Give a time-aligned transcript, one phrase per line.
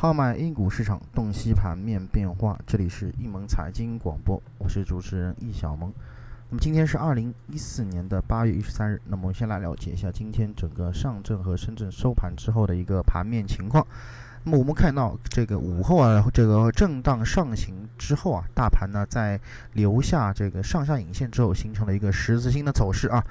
[0.00, 2.58] 号脉 A 股市场，洞悉盘面变化。
[2.66, 5.92] 这里是易盟财经广播，我是主持人易小萌。
[6.48, 8.98] 那么今天是二零一四年的八月一十三日。
[9.04, 13.86] 那么我们先来了解一下今天整个上证和深圳收盘之后的一个盘面情况。
[14.42, 19.38] 那么我们看到这个午后啊，这个震荡上行之后啊，大盘呢在
[19.74, 23.22] 留下这个上下影线之后，形成了一个十字星的走势啊。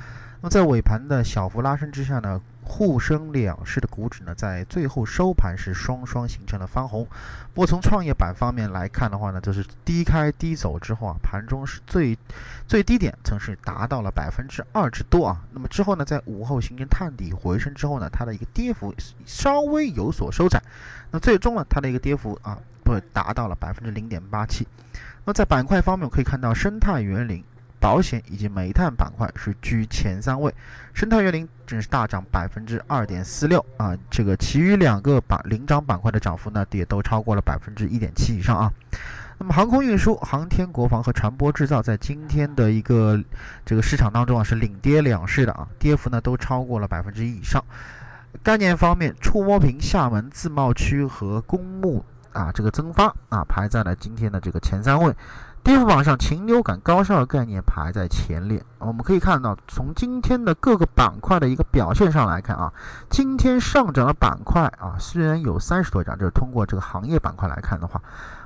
[0.42, 7.06] 那么在尾盘的小幅拉升之下呢，沪深两市的股指呢，在最后收盘是双双形成了翻红。
[7.54, 12.18] 不过从创业板方面来看的话呢，就是低开低走之后啊，盘中是最
[12.66, 15.44] 最低点曾是达到了百分之二之多啊。
[15.52, 18.96] 那么之后呢，在午后形成探底回升之后呢，它的一个跌幅
[19.26, 20.64] 稍微有所收窄。
[21.12, 24.66] 那最终呢，它的一个跌幅啊，不达到了百分之零点八七。
[25.26, 27.44] 那在板块方面，可以看到生态园林。
[27.80, 30.54] 保险以及煤炭板块是居前三位，
[30.94, 38.72] 生态园林正是大涨百分之二点四六啊，这个其余两个板领涨板块的涨幅呢也都超过了百分之一点七以上啊。
[39.38, 43.18] 那么航空运输、航天国防和船舶制造在今天的一个
[43.66, 47.64] 这个市场当中啊是领跌两市的啊，跌幅呢都超过了百分之一以上。
[48.44, 52.04] 概念方面，触摸屏、厦门自贸区和公募
[52.34, 55.16] 啊这个增发啊排在了今天的这个前三位。
[55.64, 58.64] 跌幅榜上，禽流感高效概念排在前列。
[58.80, 62.74] 我们可以看到，从今天的各个板块的一个表现上来看啊，
[63.10, 68.02] 今天上涨的板块啊，虽然有三十多家，就是通过这个行业板块来看的话，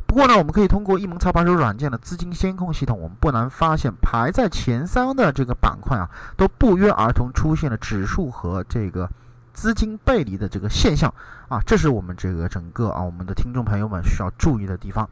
[0.06, 9.10] 不过呢，我们可以通过一盟操盘手软件的资金监控系统，我们不难发现，排在前三的这个板块啊，都不约而同出现了指数和这个
[9.54, 11.14] 资金背离的这个现象
[11.48, 15.08] 啊，这是我们这个整个啊，我们的听众朋友们需要注意的地方。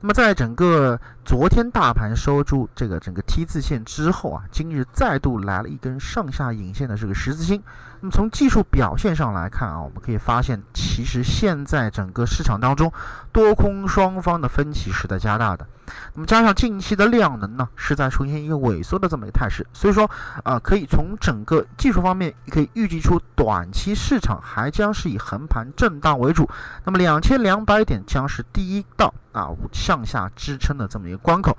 [0.00, 7.60] 那么，在整个昨天大盘收出这个整个 T 字线之后啊，今日再度来了一根上下影线的这个十字星。
[8.00, 12.92] 那么从技术表现上来看啊，我们可以发现，其实现在整个市场当中
[13.32, 15.66] 多空双方的分歧是在加大的。
[16.14, 20.10] 那么加上近期的量能呢，是在出现一个萎缩的这么一个态势，所以说
[20.44, 26.48] 啊，可以从整个技术方面可以预计出，短期市场还将是以横盘震荡为主。
[26.84, 31.56] 那么两千两百点将是第一道啊向下支撑的这么一个关口。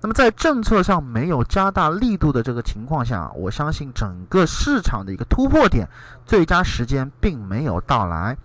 [0.00, 5.88] 那么在政策上没有加大力度的这个情况下，我相信整个市场的一个突破点
[6.26, 8.36] 最佳时间并没有到来。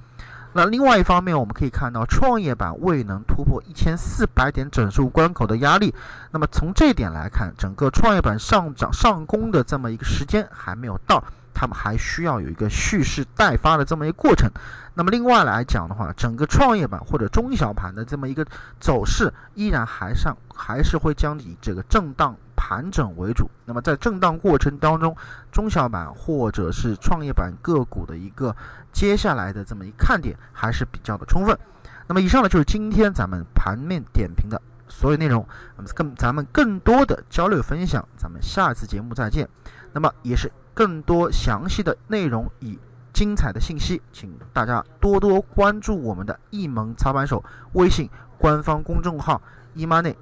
[0.53, 5.93] 那另外一方面，我们可以看到创业板未能突破一千四百点整数关口的压力。
[6.31, 11.23] 那么从这点来看，整个创业板上涨上攻的这么一个时间还没有到，
[11.53, 14.49] 他们还需要有一个蓄势待发的这么一个过程。
[14.95, 18.45] 那么另外来讲的话，整个创业板或者中小盘的这么一个
[18.79, 22.35] 走势，依然还上还是会将以这个震荡。
[22.69, 25.15] 盘整为主，那么在震荡过程当中，
[25.51, 28.55] 中小板或者是创业板个股的一个
[28.91, 31.57] 接下来的这么一看点还是比较的充分。
[32.05, 35.43] 那么以上呢就是今天咱们盘面点评的所有内容。
[35.77, 39.49] 那么更咱们更多的交流分享，咱们下次节目再见。
[39.91, 42.77] 那么也是更多详细的内容与
[43.11, 47.43] 精彩的信息，请大家多多关注我们的易盟操盘手
[47.73, 48.07] 微信
[48.37, 49.41] 官方公众号
[49.73, 50.15] “易马内。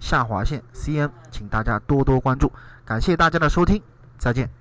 [0.00, 2.50] 下划线 CN，请大家多多关注，
[2.84, 3.80] 感谢大家的收听，
[4.18, 4.59] 再见。